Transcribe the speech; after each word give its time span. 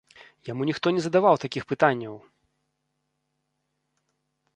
Яму 0.49 0.61
ніхто 0.69 0.93
не 0.95 1.01
задаваў 1.07 1.35
такіх 1.43 1.63
пытанняў! 1.71 2.15